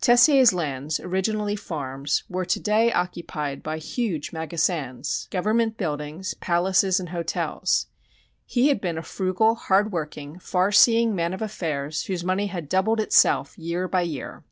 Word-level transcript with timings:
Tessier's 0.00 0.54
lands, 0.54 0.98
originally 1.00 1.54
farms, 1.54 2.24
were 2.30 2.46
to 2.46 2.58
day 2.58 2.90
occupied 2.94 3.62
by 3.62 3.76
huge 3.76 4.30
magasins, 4.32 5.28
government 5.28 5.76
buildings, 5.76 6.32
palaces 6.40 6.98
and 6.98 7.10
hotels. 7.10 7.86
He 8.46 8.68
had 8.68 8.80
been 8.80 8.96
a 8.96 9.02
frugal, 9.02 9.54
hardworking, 9.54 10.38
far 10.38 10.72
seeing 10.72 11.14
man 11.14 11.34
of 11.34 11.42
affairs 11.42 12.04
whose 12.06 12.24
money 12.24 12.46
had 12.46 12.70
doubled 12.70 13.00
itself 13.00 13.58
year 13.58 13.86
by 13.86 14.00
year. 14.00 14.42